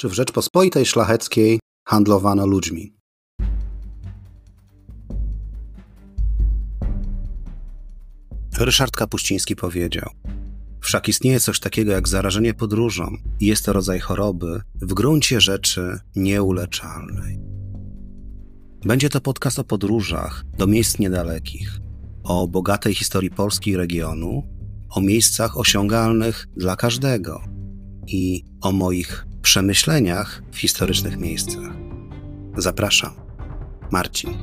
czy 0.00 0.08
w 0.08 0.12
Rzeczpospolitej 0.12 0.86
Szlacheckiej 0.86 1.60
handlowano 1.88 2.46
ludźmi. 2.46 2.94
Ryszard 8.58 8.96
Kapuściński 8.96 9.56
powiedział: 9.56 10.10
Wszak 10.80 11.08
istnieje 11.08 11.40
coś 11.40 11.60
takiego 11.60 11.92
jak 11.92 12.08
zarażenie 12.08 12.54
podróżą 12.54 13.16
i 13.40 13.46
jest 13.46 13.64
to 13.64 13.72
rodzaj 13.72 14.00
choroby 14.00 14.60
w 14.74 14.94
gruncie 14.94 15.40
rzeczy 15.40 15.98
nieuleczalnej. 16.16 17.38
Będzie 18.84 19.08
to 19.08 19.20
podcast 19.20 19.58
o 19.58 19.64
podróżach 19.64 20.44
do 20.58 20.66
miejsc 20.66 20.98
niedalekich, 20.98 21.78
o 22.22 22.48
bogatej 22.48 22.94
historii 22.94 23.30
Polski 23.30 23.70
i 23.70 23.76
regionu, 23.76 24.48
o 24.90 25.00
miejscach 25.00 25.58
osiągalnych 25.58 26.48
dla 26.56 26.76
każdego 26.76 27.42
i 28.06 28.44
o 28.60 28.72
moich 28.72 29.29
przemyśleniach 29.40 30.42
w 30.52 30.58
historycznych 30.58 31.18
miejscach. 31.18 31.72
Zapraszam, 32.56 33.10
Marcin. 33.90 34.34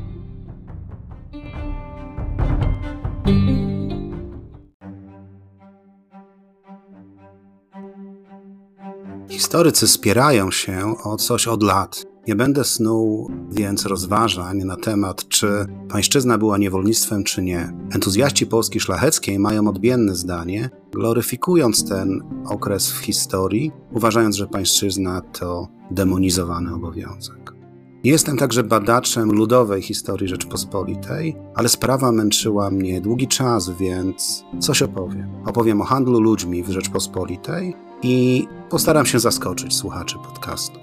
Historycy 9.30 9.88
spierają 9.88 10.52
się 10.52 10.96
o 11.04 11.18
coś 11.18 11.48
od 11.48 11.64
lat. 11.64 12.06
Nie 12.28 12.36
będę 12.36 12.64
snuł 12.64 13.32
więc 13.52 13.86
rozważań 13.86 14.58
na 14.58 14.76
temat, 14.76 15.28
czy 15.28 15.48
pańszczyzna 15.90 16.38
była 16.38 16.58
niewolnictwem, 16.58 17.24
czy 17.24 17.42
nie. 17.42 17.74
Entuzjaści 17.92 18.48
Polski 18.48 18.80
Szlacheckiej 18.80 19.40
mają 19.40 19.68
odmienne 19.68 20.16
zdanie, 20.16 20.70
gloryfikując 20.92 21.90
ten 21.90 22.22
okres 22.50 22.92
w 22.92 22.98
historii, 22.98 23.72
uważając, 23.92 24.36
że 24.36 24.48
pańszczyzna 24.48 25.22
to 25.22 25.68
demonizowany 25.92 26.74
obowiązek. 26.74 27.54
Jestem 28.04 28.38
także 28.38 28.64
badaczem 28.64 29.32
ludowej 29.32 29.82
historii 29.82 30.28
Rzeczpospolitej, 30.28 31.36
ale 31.56 31.70
sprawa 31.70 32.12
męczyła 32.12 32.72
mnie 32.72 33.02
długi 33.02 33.28
czas, 33.28 33.70
więc 33.70 34.44
coś 34.60 34.82
opowiem. 34.82 35.30
Opowiem 35.46 35.82
o 35.82 35.84
handlu 35.84 36.20
ludźmi 36.20 36.64
w 36.64 36.70
Rzeczpospolitej 36.70 37.76
i 38.04 38.48
postaram 38.70 39.06
się 39.06 39.20
zaskoczyć 39.20 39.76
słuchaczy 39.76 40.16
podcastu. 40.26 40.80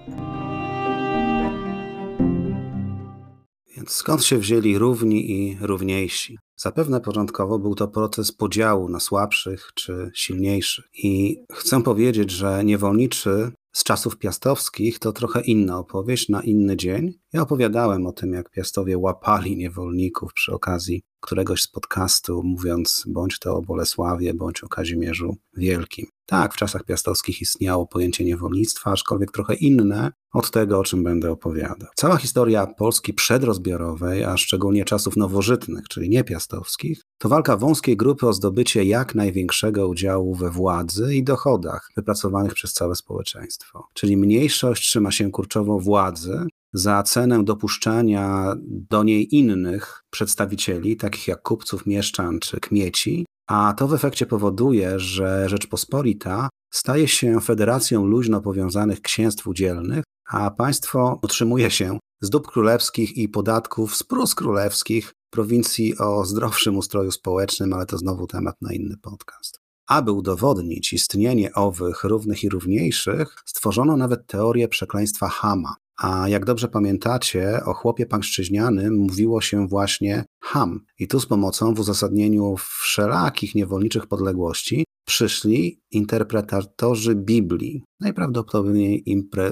Więc 3.76 3.90
skąd 3.90 4.24
się 4.24 4.38
wzięli 4.38 4.78
równi 4.78 5.30
i 5.30 5.58
równiejsi? 5.60 6.38
Zapewne 6.56 7.00
początkowo 7.00 7.58
był 7.58 7.74
to 7.74 7.88
proces 7.88 8.32
podziału 8.32 8.88
na 8.88 9.00
słabszych 9.00 9.70
czy 9.74 10.10
silniejszych. 10.14 10.84
I 10.94 11.42
chcę 11.52 11.82
powiedzieć, 11.82 12.30
że 12.30 12.64
niewolniczy 12.64 13.52
z 13.76 13.84
czasów 13.84 14.18
piastowskich 14.18 14.98
to 14.98 15.12
trochę 15.12 15.40
inna 15.40 15.78
opowieść 15.78 16.28
na 16.28 16.42
inny 16.42 16.76
dzień. 16.76 17.12
Ja 17.32 17.42
opowiadałem 17.42 18.06
o 18.06 18.12
tym, 18.12 18.32
jak 18.32 18.50
piastowie 18.50 18.98
łapali 18.98 19.56
niewolników 19.56 20.32
przy 20.32 20.52
okazji 20.52 21.02
któregoś 21.20 21.62
z 21.62 21.66
podcastu, 21.66 22.42
mówiąc 22.44 23.04
bądź 23.06 23.38
to 23.38 23.56
o 23.56 23.62
Bolesławie, 23.62 24.34
bądź 24.34 24.64
o 24.64 24.68
Kazimierzu 24.68 25.36
Wielkim. 25.56 26.06
Tak, 26.26 26.54
w 26.54 26.56
czasach 26.56 26.84
piastowskich 26.84 27.40
istniało 27.40 27.86
pojęcie 27.86 28.24
niewolnictwa, 28.24 28.90
aczkolwiek 28.90 29.32
trochę 29.32 29.54
inne 29.54 30.12
od 30.32 30.50
tego, 30.50 30.78
o 30.78 30.84
czym 30.84 31.04
będę 31.04 31.30
opowiadał. 31.30 31.88
Cała 31.96 32.16
historia 32.16 32.66
Polski 32.66 33.14
przedrozbiorowej, 33.14 34.24
a 34.24 34.36
szczególnie 34.36 34.84
czasów 34.84 35.16
nowożytnych, 35.16 35.88
czyli 35.88 36.08
nie 36.08 36.24
piastowskich, 36.24 37.02
to 37.24 37.28
walka 37.28 37.56
wąskiej 37.56 37.96
grupy 37.96 38.26
o 38.26 38.32
zdobycie 38.32 38.84
jak 38.84 39.14
największego 39.14 39.88
udziału 39.88 40.34
we 40.34 40.50
władzy 40.50 41.14
i 41.14 41.24
dochodach 41.24 41.90
wypracowanych 41.96 42.54
przez 42.54 42.72
całe 42.72 42.94
społeczeństwo. 42.94 43.88
Czyli 43.94 44.16
mniejszość 44.16 44.82
trzyma 44.82 45.10
się 45.10 45.30
kurczowo 45.30 45.78
władzy, 45.78 46.46
za 46.72 47.02
cenę 47.02 47.44
dopuszczania 47.44 48.54
do 48.66 49.04
niej 49.04 49.34
innych 49.36 50.02
przedstawicieli, 50.10 50.96
takich 50.96 51.28
jak 51.28 51.42
kupców, 51.42 51.86
mieszczan 51.86 52.40
czy 52.40 52.60
kmieci, 52.60 53.26
a 53.46 53.74
to 53.76 53.88
w 53.88 53.94
efekcie 53.94 54.26
powoduje, 54.26 54.98
że 54.98 55.48
Rzeczpospolita 55.48 56.48
staje 56.72 57.08
się 57.08 57.40
federacją 57.40 58.04
luźno 58.04 58.40
powiązanych 58.40 59.00
księstw 59.00 59.46
udzielnych, 59.46 60.04
a 60.30 60.50
państwo 60.50 61.18
utrzymuje 61.22 61.70
się 61.70 61.98
z 62.20 62.30
dóbr 62.30 62.50
królewskich 62.50 63.16
i 63.16 63.28
podatków 63.28 63.96
z 63.96 64.02
prus 64.02 64.34
królewskich 64.34 65.12
prowincji 65.34 65.98
o 65.98 66.24
zdrowszym 66.24 66.76
ustroju 66.76 67.10
społecznym, 67.10 67.72
ale 67.72 67.86
to 67.86 67.98
znowu 67.98 68.26
temat 68.26 68.62
na 68.62 68.72
inny 68.72 68.96
podcast. 68.96 69.60
Aby 69.86 70.12
udowodnić 70.12 70.92
istnienie 70.92 71.52
owych 71.52 72.04
równych 72.04 72.44
i 72.44 72.48
równiejszych, 72.48 73.36
stworzono 73.46 73.96
nawet 73.96 74.26
teorię 74.26 74.68
przekleństwa 74.68 75.28
Hama, 75.28 75.74
a 75.96 76.28
jak 76.28 76.44
dobrze 76.44 76.68
pamiętacie, 76.68 77.60
o 77.64 77.74
chłopie 77.74 78.06
pańszczyźnianym 78.06 78.94
mówiło 78.94 79.40
się 79.40 79.68
właśnie 79.68 80.24
ham. 80.40 80.80
I 80.98 81.08
tu 81.08 81.20
z 81.20 81.26
pomocą 81.26 81.74
w 81.74 81.80
uzasadnieniu 81.80 82.56
wszelakich 82.56 83.54
niewolniczych 83.54 84.06
podległości 84.06 84.84
przyszli 85.04 85.80
interpretatorzy 85.90 87.14
Biblii, 87.14 87.82
najprawdopodobniej 88.00 89.04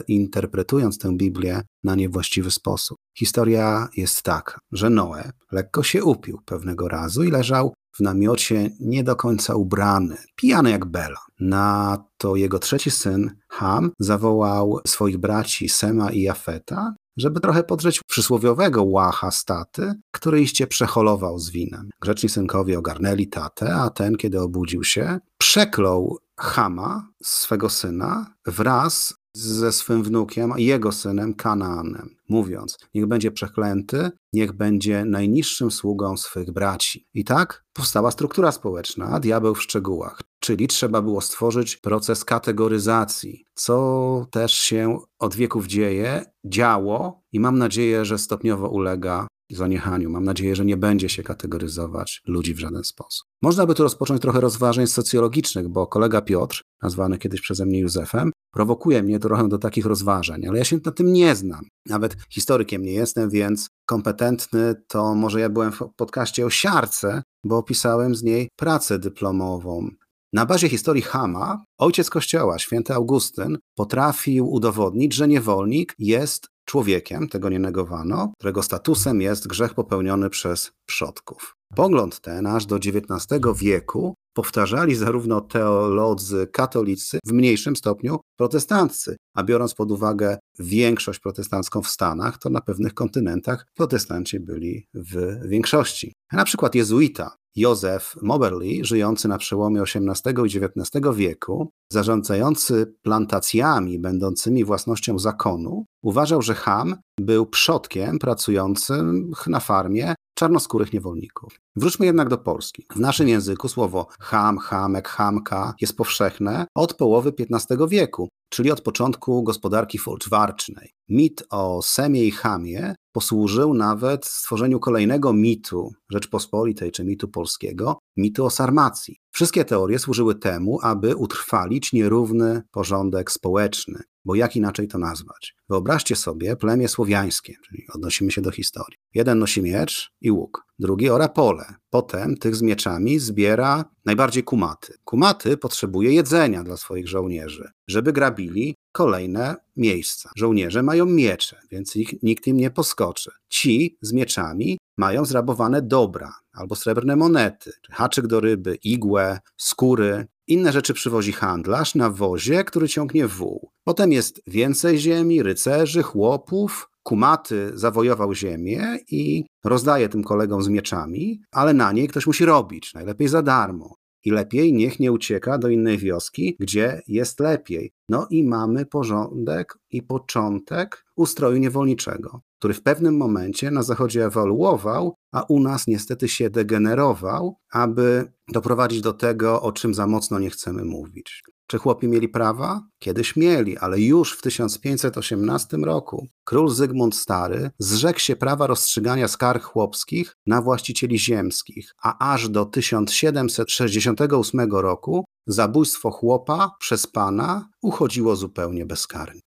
interpretując 0.08 0.98
tę 0.98 1.16
Biblię 1.16 1.62
na 1.84 1.94
niewłaściwy 1.94 2.50
sposób. 2.50 2.98
Historia 3.18 3.88
jest 3.96 4.22
taka, 4.22 4.58
że 4.72 4.90
Noe 4.90 5.32
lekko 5.52 5.82
się 5.82 6.04
upił 6.04 6.38
pewnego 6.44 6.88
razu 6.88 7.24
i 7.24 7.30
leżał 7.30 7.74
w 7.96 8.00
namiocie 8.00 8.70
nie 8.80 9.04
do 9.04 9.16
końca 9.16 9.54
ubrany, 9.54 10.16
pijany 10.36 10.70
jak 10.70 10.84
Bela. 10.84 11.20
Na 11.40 11.98
to 12.16 12.36
jego 12.36 12.58
trzeci 12.58 12.90
syn, 12.90 13.30
Ham, 13.48 13.90
zawołał 13.98 14.80
swoich 14.86 15.18
braci 15.18 15.68
Sema 15.68 16.10
i 16.10 16.20
Jafeta, 16.20 16.94
żeby 17.16 17.40
trochę 17.40 17.64
podrzeć 17.64 18.00
przysłowiowego 18.08 18.84
łacha 18.84 19.30
staty, 19.30 19.94
który 20.10 20.40
iście 20.42 20.66
przeholował 20.66 21.38
z 21.38 21.50
winem. 21.50 21.90
Grzeczni 22.00 22.28
synkowie 22.28 22.78
ogarnęli 22.78 23.28
tatę, 23.28 23.74
a 23.74 23.90
ten, 23.90 24.16
kiedy 24.16 24.40
obudził 24.40 24.84
się, 24.84 25.18
przeklął 25.38 26.18
Hama, 26.40 27.08
swego 27.22 27.70
syna, 27.70 28.34
wraz 28.46 29.14
ze 29.34 29.72
swym 29.72 30.02
wnukiem 30.02 30.52
jego 30.56 30.92
synem 30.92 31.34
Kanaanem, 31.34 32.16
mówiąc: 32.28 32.78
Niech 32.94 33.06
będzie 33.06 33.30
przeklęty, 33.30 34.10
niech 34.32 34.52
będzie 34.52 35.04
najniższym 35.04 35.70
sługą 35.70 36.16
swych 36.16 36.52
braci. 36.52 37.06
I 37.14 37.24
tak 37.24 37.64
powstała 37.72 38.10
struktura 38.10 38.52
społeczna, 38.52 39.20
diabeł 39.20 39.54
w 39.54 39.62
szczegółach. 39.62 40.20
Czyli 40.40 40.68
trzeba 40.68 41.02
było 41.02 41.20
stworzyć 41.20 41.76
proces 41.76 42.24
kategoryzacji, 42.24 43.44
co 43.54 44.26
też 44.30 44.52
się 44.52 44.98
od 45.18 45.34
wieków 45.34 45.66
dzieje, 45.66 46.24
działo 46.44 47.22
i 47.32 47.40
mam 47.40 47.58
nadzieję, 47.58 48.04
że 48.04 48.18
stopniowo 48.18 48.68
ulega 48.68 49.26
zaniechaniu. 49.56 50.10
Mam 50.10 50.24
nadzieję, 50.24 50.56
że 50.56 50.64
nie 50.64 50.76
będzie 50.76 51.08
się 51.08 51.22
kategoryzować 51.22 52.22
ludzi 52.26 52.54
w 52.54 52.58
żaden 52.58 52.84
sposób. 52.84 53.28
Można 53.42 53.66
by 53.66 53.74
tu 53.74 53.82
rozpocząć 53.82 54.22
trochę 54.22 54.40
rozważań 54.40 54.86
socjologicznych, 54.86 55.68
bo 55.68 55.86
kolega 55.86 56.22
Piotr, 56.22 56.62
nazwany 56.82 57.18
kiedyś 57.18 57.40
przeze 57.40 57.66
mnie 57.66 57.80
Józefem, 57.80 58.30
prowokuje 58.52 59.02
mnie 59.02 59.18
trochę 59.18 59.48
do 59.48 59.58
takich 59.58 59.86
rozważań, 59.86 60.46
ale 60.46 60.58
ja 60.58 60.64
się 60.64 60.78
na 60.84 60.92
tym 60.92 61.12
nie 61.12 61.34
znam. 61.36 61.64
Nawet 61.86 62.16
historykiem 62.30 62.82
nie 62.82 62.92
jestem, 62.92 63.30
więc 63.30 63.68
kompetentny 63.86 64.74
to 64.88 65.14
może 65.14 65.40
ja 65.40 65.48
byłem 65.48 65.72
w 65.72 65.78
podcaście 65.96 66.46
o 66.46 66.50
siarce, 66.50 67.22
bo 67.44 67.56
opisałem 67.56 68.14
z 68.14 68.22
niej 68.22 68.48
pracę 68.56 68.98
dyplomową. 68.98 69.88
Na 70.32 70.46
bazie 70.46 70.68
historii 70.68 71.02
Hama, 71.02 71.64
ojciec 71.78 72.10
kościoła, 72.10 72.58
święty 72.58 72.94
Augustyn, 72.94 73.58
potrafił 73.76 74.52
udowodnić, 74.52 75.14
że 75.14 75.28
niewolnik 75.28 75.94
jest 75.98 76.48
człowiekiem, 76.64 77.28
tego 77.28 77.48
nie 77.48 77.58
negowano, 77.58 78.32
którego 78.38 78.62
statusem 78.62 79.20
jest 79.20 79.48
grzech 79.48 79.74
popełniony 79.74 80.30
przez 80.30 80.72
przodków. 80.86 81.56
Pogląd 81.74 82.20
ten 82.20 82.46
aż 82.46 82.66
do 82.66 82.76
XIX 82.76 83.40
wieku 83.56 84.14
powtarzali 84.34 84.94
zarówno 84.94 85.40
teolodzy 85.40 86.46
katolicy, 86.46 87.18
w 87.26 87.32
mniejszym 87.32 87.76
stopniu 87.76 88.20
protestanccy, 88.42 89.16
a 89.34 89.42
biorąc 89.42 89.74
pod 89.74 89.90
uwagę 89.90 90.38
większość 90.58 91.20
protestancką 91.20 91.82
w 91.82 91.88
Stanach, 91.88 92.38
to 92.38 92.50
na 92.50 92.60
pewnych 92.60 92.94
kontynentach 92.94 93.66
protestanci 93.74 94.40
byli 94.40 94.86
w 94.94 95.40
większości. 95.48 96.12
Na 96.32 96.44
przykład 96.44 96.74
jezuita 96.74 97.36
Józef 97.56 98.16
Moberly, 98.22 98.84
żyjący 98.84 99.28
na 99.28 99.38
przełomie 99.38 99.82
XVIII 99.82 100.34
i 100.44 100.64
XIX 100.64 101.16
wieku, 101.16 101.70
zarządzający 101.92 102.94
plantacjami 103.02 103.98
będącymi 103.98 104.64
własnością 104.64 105.18
zakonu, 105.18 105.84
uważał, 106.02 106.42
że 106.42 106.54
Ham 106.54 106.96
był 107.20 107.46
przodkiem 107.46 108.18
pracującym 108.18 109.30
na 109.46 109.60
farmie 109.60 110.14
czarnoskórych 110.34 110.92
niewolników. 110.92 111.60
Wróćmy 111.76 112.06
jednak 112.06 112.28
do 112.28 112.38
Polski. 112.38 112.86
W 112.94 113.00
naszym 113.00 113.28
języku 113.28 113.68
słowo 113.68 114.06
ham, 114.20 114.58
hamek, 114.58 115.08
hamka 115.08 115.74
jest 115.80 115.96
powszechne 115.96 116.66
od 116.74 116.94
połowy 116.94 117.32
XV 117.50 117.88
wieku, 117.88 118.28
czyli 118.48 118.70
od 118.70 118.80
początku 118.80 119.42
gospodarki 119.42 119.98
folczwarcznej. 119.98 120.90
Mit 121.08 121.42
o 121.50 121.82
Semie 121.82 122.24
i 122.24 122.30
Hamie 122.30 122.94
posłużył 123.12 123.74
nawet 123.74 124.26
stworzeniu 124.26 124.80
kolejnego 124.80 125.32
mitu 125.32 125.92
Rzeczpospolitej 126.10 126.92
czy 126.92 127.04
mitu 127.04 127.28
polskiego, 127.28 127.98
mitu 128.16 128.44
o 128.44 128.50
Sarmacji. 128.50 129.16
Wszystkie 129.30 129.64
teorie 129.64 129.98
służyły 129.98 130.34
temu, 130.34 130.78
aby 130.82 131.16
utrwalić 131.16 131.92
nierówny 131.92 132.62
porządek 132.70 133.30
społeczny. 133.30 134.02
Bo 134.24 134.34
jak 134.34 134.56
inaczej 134.56 134.88
to 134.88 134.98
nazwać? 134.98 135.54
Wyobraźcie 135.68 136.16
sobie 136.16 136.56
plemię 136.56 136.88
słowiańskie, 136.88 137.54
czyli 137.66 137.84
odnosimy 137.94 138.32
się 138.32 138.42
do 138.42 138.50
historii. 138.50 138.98
Jeden 139.14 139.38
nosi 139.38 139.62
miecz 139.62 140.12
i 140.20 140.30
łuk, 140.30 140.66
drugi 140.78 141.10
ora 141.10 141.28
pole. 141.28 141.74
Potem 141.90 142.36
tych 142.36 142.56
z 142.56 142.62
mieczami 142.62 143.18
zbiera 143.18 143.84
najbardziej 144.04 144.44
kumaty. 144.44 144.94
Kumaty 145.04 145.56
potrzebuje 145.56 146.12
jedzenia 146.12 146.64
dla 146.64 146.76
swoich 146.76 147.08
żołnierzy, 147.08 147.70
żeby 147.88 148.12
grabili 148.12 148.74
kolejne 148.92 149.56
miejsca. 149.76 150.30
Żołnierze 150.36 150.82
mają 150.82 151.06
miecze, 151.06 151.56
więc 151.70 151.96
ich, 151.96 152.22
nikt 152.22 152.46
im 152.46 152.56
nie 152.56 152.70
poskoczy. 152.70 153.30
Ci 153.48 153.98
z 154.00 154.12
mieczami 154.12 154.78
mają 154.96 155.24
zrabowane 155.24 155.82
dobra 155.82 156.34
albo 156.52 156.74
srebrne 156.76 157.16
monety, 157.16 157.72
haczyk 157.90 158.26
do 158.26 158.40
ryby, 158.40 158.78
igłę, 158.84 159.38
skóry. 159.56 160.26
Inne 160.46 160.72
rzeczy 160.72 160.94
przywozi 160.94 161.32
handlarz 161.32 161.94
na 161.94 162.10
wozie, 162.10 162.64
który 162.64 162.88
ciągnie 162.88 163.26
wół. 163.28 163.70
Potem 163.84 164.12
jest 164.12 164.42
więcej 164.46 164.98
ziemi, 164.98 165.42
rycerzy, 165.42 166.02
chłopów. 166.02 166.88
Kumaty 167.02 167.70
zawojował 167.74 168.34
ziemię 168.34 168.98
i 169.10 169.44
rozdaje 169.64 170.08
tym 170.08 170.22
kolegom 170.22 170.62
z 170.62 170.68
mieczami, 170.68 171.40
ale 171.52 171.74
na 171.74 171.92
niej 171.92 172.08
ktoś 172.08 172.26
musi 172.26 172.44
robić, 172.44 172.94
najlepiej 172.94 173.28
za 173.28 173.42
darmo. 173.42 173.94
I 174.24 174.30
lepiej 174.30 174.72
niech 174.72 175.00
nie 175.00 175.12
ucieka 175.12 175.58
do 175.58 175.68
innej 175.68 175.98
wioski, 175.98 176.56
gdzie 176.60 177.02
jest 177.06 177.40
lepiej. 177.40 177.92
No 178.08 178.26
i 178.30 178.44
mamy 178.44 178.86
porządek 178.86 179.78
i 179.90 180.02
początek 180.02 181.04
ustroju 181.16 181.56
niewolniczego, 181.56 182.40
który 182.58 182.74
w 182.74 182.82
pewnym 182.82 183.16
momencie 183.16 183.70
na 183.70 183.82
Zachodzie 183.82 184.24
ewoluował, 184.24 185.14
a 185.32 185.42
u 185.42 185.60
nas 185.60 185.86
niestety 185.86 186.28
się 186.28 186.50
degenerował, 186.50 187.56
aby 187.72 188.32
doprowadzić 188.52 189.00
do 189.00 189.12
tego, 189.12 189.62
o 189.62 189.72
czym 189.72 189.94
za 189.94 190.06
mocno 190.06 190.38
nie 190.38 190.50
chcemy 190.50 190.84
mówić. 190.84 191.42
Czy 191.72 191.78
chłopi 191.78 192.08
mieli 192.08 192.28
prawa? 192.28 192.82
Kiedyś 192.98 193.36
mieli, 193.36 193.78
ale 193.78 194.00
już 194.00 194.32
w 194.32 194.42
1518 194.42 195.76
roku 195.76 196.26
król 196.44 196.70
Zygmunt 196.70 197.16
Stary 197.16 197.70
zrzekł 197.78 198.18
się 198.18 198.36
prawa 198.36 198.66
rozstrzygania 198.66 199.28
skarg 199.28 199.64
chłopskich 199.64 200.36
na 200.46 200.62
właścicieli 200.62 201.18
ziemskich, 201.18 201.92
a 202.02 202.32
aż 202.32 202.48
do 202.48 202.64
1768 202.64 204.72
roku 204.72 205.24
zabójstwo 205.46 206.10
chłopa 206.10 206.70
przez 206.80 207.06
pana 207.06 207.68
uchodziło 207.82 208.36
zupełnie 208.36 208.86
bezkarnie. 208.86 209.40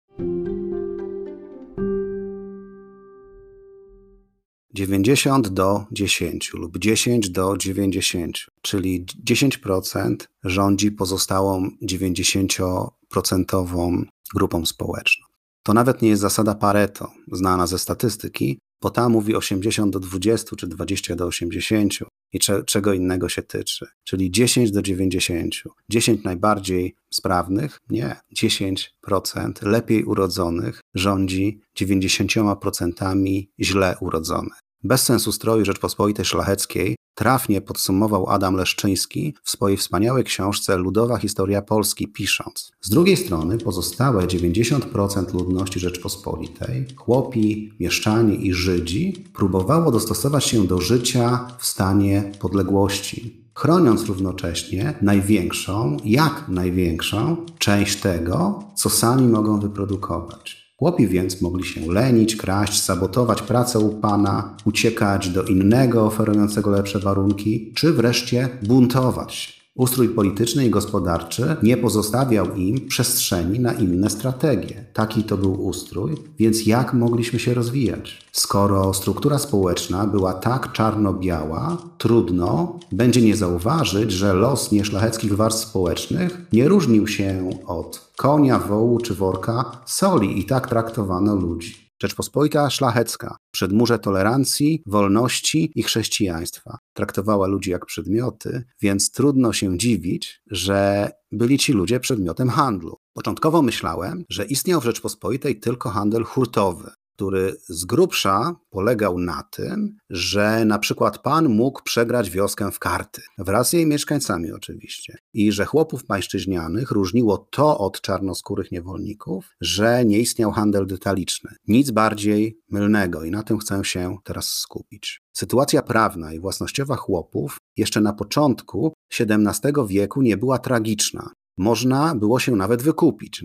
90 4.76 5.50
do 5.50 5.86
10 5.92 6.54
lub 6.54 6.78
10 6.78 7.30
do 7.30 7.58
90, 7.58 8.38
czyli 8.62 9.06
10% 9.26 10.16
rządzi 10.44 10.92
pozostałą 10.92 11.70
90% 11.84 14.06
grupą 14.36 14.66
społeczną. 14.66 15.26
To 15.64 15.74
nawet 15.74 16.02
nie 16.02 16.10
jest 16.10 16.22
zasada 16.22 16.56
Pareto, 16.56 17.12
znana 17.32 17.68
ze 17.68 17.80
statystyki, 17.80 18.60
bo 18.82 18.90
ta 18.90 19.10
mówi 19.10 19.36
80 19.36 19.94
do 19.94 20.00
20 20.00 20.56
czy 20.56 20.68
20 20.68 21.16
do 21.16 21.26
80 21.26 21.94
i 22.34 22.40
cze, 22.40 22.64
czego 22.64 22.94
innego 22.94 23.30
się 23.30 23.42
tyczy. 23.42 23.86
Czyli 24.04 24.32
10 24.32 24.72
do 24.72 24.82
90. 24.82 25.56
10 25.90 26.24
najbardziej 26.24 26.96
sprawnych? 27.14 27.80
Nie. 27.90 28.16
10% 28.38 29.52
lepiej 29.62 30.04
urodzonych 30.04 30.82
rządzi 30.96 31.60
90% 31.80 33.44
źle 33.60 33.98
urodzonych. 34.02 34.65
Bezsens 34.86 35.28
ustroju 35.28 35.66
Rzeczpospolitej 35.66 36.26
Szlacheckiej 36.26 36.96
trafnie 37.16 37.62
podsumował 37.62 38.30
Adam 38.30 38.56
Leszczyński 38.56 39.34
w 39.44 39.50
swojej 39.50 39.78
wspaniałej 39.78 40.24
książce 40.24 40.78
Ludowa 40.78 41.18
historia 41.18 41.62
Polski 41.62 42.08
pisząc. 42.08 42.72
Z 42.82 42.90
drugiej 42.90 43.18
strony 43.18 43.58
pozostałe 43.58 44.28
90% 44.28 45.34
ludności 45.34 45.80
Rzeczpospolitej, 45.80 46.86
chłopi, 46.96 47.74
mieszczanie 47.80 48.36
i 48.36 48.54
Żydzi, 48.54 49.26
próbowało 49.34 49.92
dostosować 49.92 50.46
się 50.46 50.68
do 50.68 50.82
życia 50.82 51.48
w 51.60 51.66
stanie 51.66 52.32
podległości, 52.40 53.46
chroniąc 53.56 54.06
równocześnie 54.06 54.94
największą, 55.02 55.98
jak 56.04 56.46
największą 56.50 57.46
część 57.58 58.02
tego, 58.02 58.64
co 58.76 58.90
sami 58.90 59.28
mogą 59.28 59.60
wyprodukować. 59.60 60.65
Chłopi 60.80 61.08
więc 61.08 61.42
mogli 61.42 61.66
się 61.66 61.92
lenić, 61.92 62.36
kraść, 62.36 62.82
sabotować 62.82 63.42
pracę 63.42 63.80
u 63.80 63.90
pana, 63.90 64.58
uciekać 64.66 65.30
do 65.30 65.44
innego 65.44 66.06
oferującego 66.06 66.72
lepsze 66.72 67.00
warunki, 67.00 67.74
czy 67.76 67.94
wreszcie 67.94 68.50
buntować. 68.64 69.65
Ustrój 69.76 70.10
polityczny 70.10 70.66
i 70.66 70.70
gospodarczy 70.70 71.56
nie 71.64 71.78
pozostawiał 71.78 72.56
im 72.56 72.88
przestrzeni 72.88 73.60
na 73.60 73.74
inne 73.74 74.10
strategie. 74.10 74.86
Taki 74.94 75.24
to 75.24 75.38
był 75.38 75.66
ustrój, 75.66 76.16
więc 76.40 76.66
jak 76.66 76.94
mogliśmy 76.94 77.40
się 77.40 77.54
rozwijać? 77.54 78.26
Skoro 78.32 78.94
struktura 78.94 79.38
społeczna 79.38 80.08
była 80.08 80.34
tak 80.34 80.72
czarno-biała, 80.72 81.78
trudno 81.98 82.80
będzie 82.92 83.22
nie 83.22 83.36
zauważyć, 83.36 84.12
że 84.12 84.34
los 84.34 84.72
nieszlacheckich 84.72 85.36
warstw 85.36 85.68
społecznych 85.70 86.42
nie 86.54 86.68
różnił 86.68 87.08
się 87.08 87.50
od 87.66 88.12
konia, 88.16 88.60
wołu 88.60 89.00
czy 89.00 89.14
worka 89.14 89.82
soli 89.86 90.40
i 90.40 90.46
tak 90.46 90.70
traktowano 90.70 91.36
ludzi. 91.36 91.85
Rzeczpospolita 92.02 92.70
szlachecka, 92.70 93.38
przedmurze 93.52 94.00
tolerancji, 94.00 94.84
wolności 94.86 95.72
i 95.76 95.84
chrześcijaństwa. 95.84 96.78
Traktowała 96.94 97.48
ludzi 97.48 97.72
jak 97.72 97.86
przedmioty, 97.86 98.64
więc 98.82 99.12
trudno 99.12 99.54
się 99.54 99.78
dziwić, 99.78 100.42
że 100.52 101.10
byli 101.32 101.58
ci 101.58 101.74
ludzie 101.74 102.00
przedmiotem 102.00 102.50
handlu. 102.50 102.98
Początkowo 103.14 103.62
myślałem, 103.62 104.24
że 104.30 104.46
istniał 104.46 104.82
w 104.82 104.86
Rzeczpospolitej 104.86 105.60
tylko 105.60 105.90
handel 105.90 106.24
hurtowy, 106.24 106.92
który 107.16 107.56
z 107.70 107.86
grubsza 107.86 108.56
polegał 108.70 109.20
na 109.20 109.44
tym, 109.52 109.98
że 110.10 110.66
na 110.66 110.80
przykład 110.80 111.18
pan 111.20 111.50
mógł 111.50 111.84
przegrać 111.84 112.30
wioskę 112.30 112.72
w 112.72 112.80
karty, 112.80 113.22
wraz 113.38 113.70
z 113.70 113.74
jej 113.74 113.86
mieszkańcami 113.86 114.52
oczywiście, 114.52 115.18
i 115.34 115.52
że 115.52 115.66
chłopów 115.66 116.06
pańszczyźnianych 116.06 116.92
różniło 116.92 117.38
to 117.38 117.78
od 117.78 118.02
czarnoskórych 118.02 118.72
niewolników, 118.72 119.50
że 119.62 120.06
nie 120.06 120.20
istniał 120.20 120.52
handel 120.52 120.88
detaliczny. 120.88 121.56
Nic 121.68 121.92
bardziej 121.92 122.60
mylnego 122.70 123.24
i 123.24 123.32
na 123.32 123.44
tym 123.44 123.58
chcę 123.58 123.86
się 123.86 124.18
teraz 124.24 124.48
skupić. 124.48 125.22
Sytuacja 125.34 125.82
prawna 125.82 126.34
i 126.34 126.40
własnościowa 126.40 126.96
chłopów 126.96 127.58
jeszcze 127.78 128.02
na 128.02 128.14
początku 128.14 128.94
XVII 129.20 129.74
wieku 129.88 130.22
nie 130.22 130.38
była 130.38 130.60
tragiczna 130.60 131.32
można 131.58 132.16
było 132.16 132.40
się 132.40 132.56
nawet 132.56 132.82
wykupić. 132.84 133.44